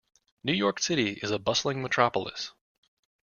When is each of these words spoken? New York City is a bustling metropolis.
New 0.43 0.51
York 0.53 0.79
City 0.79 1.19
is 1.21 1.29
a 1.29 1.37
bustling 1.37 1.83
metropolis. 1.83 2.53